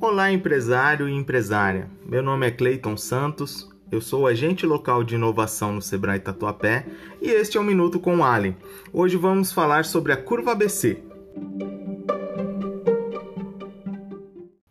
[0.00, 1.90] Olá, empresário e empresária.
[2.06, 6.86] Meu nome é Cleiton Santos, eu sou agente local de inovação no Sebrae Tatuapé
[7.20, 8.56] e este é o Minuto com o Ali.
[8.92, 11.02] Hoje vamos falar sobre a curva ABC.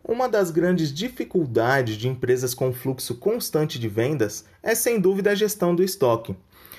[0.02, 5.36] Uma das grandes dificuldades de empresas com fluxo constante de vendas é sem dúvida a
[5.36, 6.38] gestão do estoque.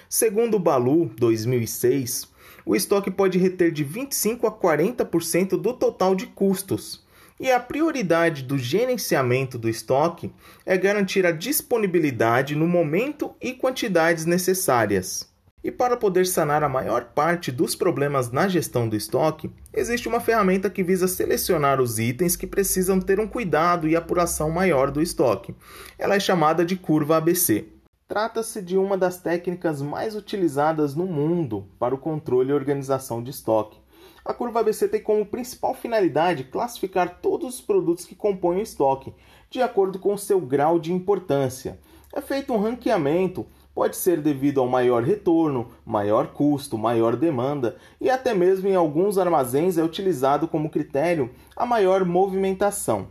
[0.08, 2.32] Segundo o Balu 2006,
[2.64, 7.06] o estoque pode reter de 25 a 40% do total de custos.
[7.40, 10.32] E a prioridade do gerenciamento do estoque
[10.66, 15.28] é garantir a disponibilidade no momento e quantidades necessárias.
[15.62, 20.20] E para poder sanar a maior parte dos problemas na gestão do estoque, existe uma
[20.20, 25.02] ferramenta que visa selecionar os itens que precisam ter um cuidado e apuração maior do
[25.02, 25.54] estoque.
[25.98, 27.66] Ela é chamada de curva ABC.
[28.08, 33.30] Trata-se de uma das técnicas mais utilizadas no mundo para o controle e organização de
[33.30, 33.78] estoque.
[34.28, 39.14] A curva ABC tem como principal finalidade classificar todos os produtos que compõem o estoque,
[39.48, 41.78] de acordo com seu grau de importância.
[42.12, 48.10] É feito um ranqueamento, pode ser devido ao maior retorno, maior custo, maior demanda e
[48.10, 53.08] até mesmo em alguns armazéns é utilizado como critério a maior movimentação.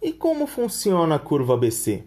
[0.00, 2.04] E como funciona a curva ABC?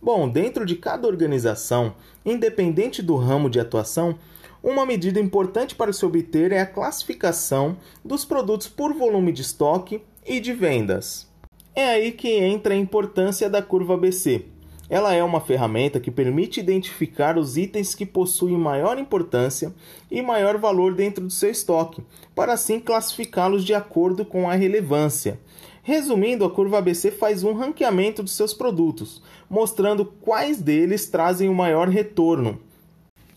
[0.00, 4.16] Bom, dentro de cada organização, independente do ramo de atuação,
[4.64, 10.00] uma medida importante para se obter é a classificação dos produtos por volume de estoque
[10.26, 11.30] e de vendas.
[11.74, 14.46] É aí que entra a importância da curva ABC.
[14.88, 19.70] Ela é uma ferramenta que permite identificar os itens que possuem maior importância
[20.10, 22.02] e maior valor dentro do seu estoque,
[22.34, 25.38] para assim classificá-los de acordo com a relevância.
[25.82, 31.54] Resumindo, a curva ABC faz um ranqueamento dos seus produtos, mostrando quais deles trazem o
[31.54, 32.58] maior retorno.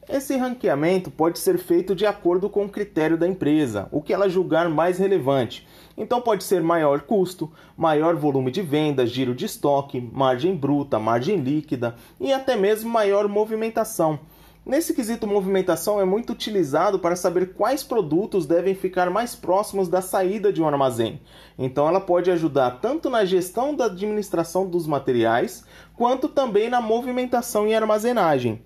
[0.09, 4.30] Esse ranqueamento pode ser feito de acordo com o critério da empresa, o que ela
[4.30, 5.67] julgar mais relevante.
[5.97, 11.36] Então pode ser maior custo, maior volume de venda, giro de estoque, margem bruta, margem
[11.36, 14.17] líquida e até mesmo maior movimentação.
[14.65, 20.02] Nesse quesito movimentação é muito utilizado para saber quais produtos devem ficar mais próximos da
[20.02, 21.21] saída de um armazém.
[21.59, 25.65] Então ela pode ajudar tanto na gestão da administração dos materiais,
[25.95, 28.61] quanto também na movimentação e armazenagem.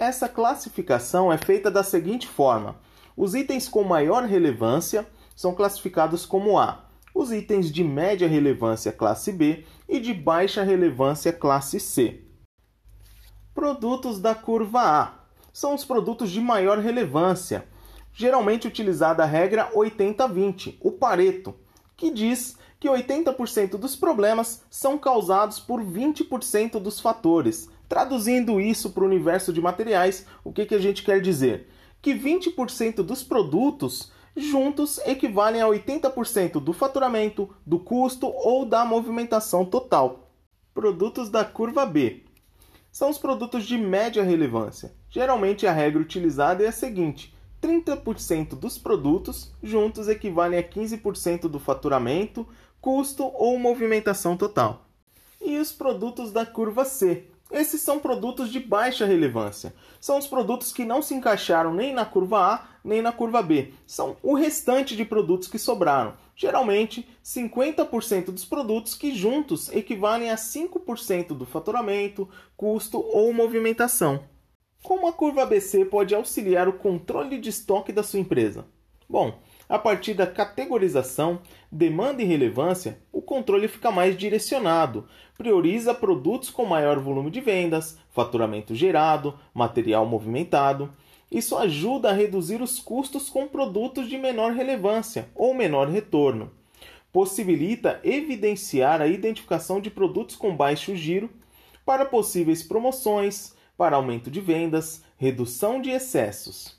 [0.00, 2.76] Essa classificação é feita da seguinte forma:
[3.14, 5.06] os itens com maior relevância
[5.36, 11.30] são classificados como A, os itens de média relevância classe B e de baixa relevância
[11.34, 12.24] classe C.
[13.52, 15.14] Produtos da curva A
[15.52, 17.66] são os produtos de maior relevância,
[18.10, 21.54] geralmente utilizada a regra 80-20, o Pareto,
[21.94, 27.68] que diz que 80% dos problemas são causados por 20% dos fatores.
[27.90, 31.68] Traduzindo isso para o universo de materiais, o que, que a gente quer dizer?
[32.00, 39.64] Que 20% dos produtos juntos equivalem a 80% do faturamento, do custo ou da movimentação
[39.64, 40.30] total.
[40.72, 42.22] Produtos da curva B
[42.92, 44.94] são os produtos de média relevância.
[45.08, 51.58] Geralmente a regra utilizada é a seguinte: 30% dos produtos juntos equivalem a 15% do
[51.58, 52.46] faturamento,
[52.80, 54.86] custo ou movimentação total.
[55.42, 59.74] E os produtos da curva C esses são produtos de baixa relevância.
[60.00, 63.74] São os produtos que não se encaixaram nem na curva A nem na curva B.
[63.86, 66.14] São o restante de produtos que sobraram.
[66.34, 74.24] Geralmente, 50% dos produtos que juntos equivalem a 5% do faturamento, custo ou movimentação.
[74.82, 78.66] Como a curva ABC pode auxiliar o controle de estoque da sua empresa?
[79.06, 79.38] Bom,
[79.70, 85.06] a partir da categorização, demanda e relevância, o controle fica mais direcionado,
[85.38, 90.92] prioriza produtos com maior volume de vendas, faturamento gerado, material movimentado.
[91.30, 96.50] Isso ajuda a reduzir os custos com produtos de menor relevância ou menor retorno.
[97.12, 101.30] Possibilita evidenciar a identificação de produtos com baixo giro
[101.86, 106.76] para possíveis promoções, para aumento de vendas, redução de excessos.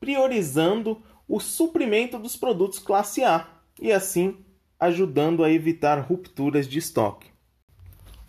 [0.00, 3.46] Priorizando o suprimento dos produtos classe A
[3.80, 4.38] e assim
[4.80, 7.28] ajudando a evitar rupturas de estoque.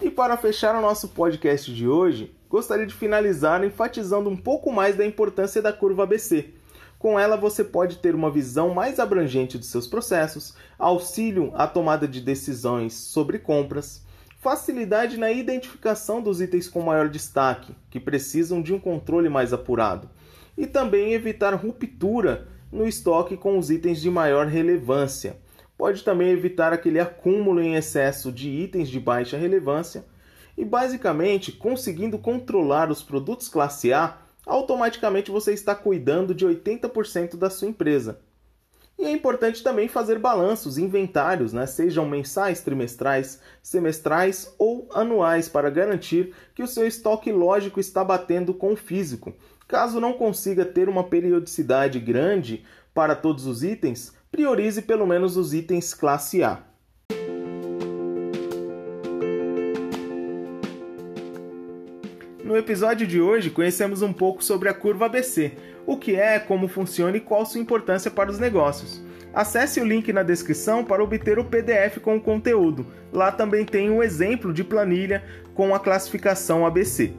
[0.02, 4.96] E para fechar o nosso podcast de hoje, gostaria de finalizar enfatizando um pouco mais
[4.96, 6.54] da importância da curva ABC.
[6.98, 12.08] Com ela, você pode ter uma visão mais abrangente dos seus processos, auxílio à tomada
[12.08, 14.04] de decisões sobre compras,
[14.40, 20.10] facilidade na identificação dos itens com maior destaque, que precisam de um controle mais apurado,
[20.58, 25.38] e também evitar ruptura no estoque com os itens de maior relevância.
[25.78, 30.06] Pode também evitar aquele acúmulo em excesso de itens de baixa relevância
[30.58, 37.50] e, basicamente, conseguindo controlar os produtos classe A, automaticamente você está cuidando de 80% da
[37.50, 38.20] sua empresa.
[39.00, 45.70] E é importante também fazer balanços, inventários, né, sejam mensais, trimestrais, semestrais ou anuais, para
[45.70, 49.34] garantir que o seu estoque lógico está batendo com o físico.
[49.66, 55.54] Caso não consiga ter uma periodicidade grande para todos os itens, priorize pelo menos os
[55.54, 56.62] itens classe A.
[62.44, 65.52] No episódio de hoje, conhecemos um pouco sobre a curva ABC,
[65.90, 69.04] o que é, como funciona e qual sua importância para os negócios.
[69.34, 72.86] Acesse o link na descrição para obter o PDF com o conteúdo.
[73.12, 75.24] Lá também tem um exemplo de planilha
[75.56, 77.12] com a classificação ABC.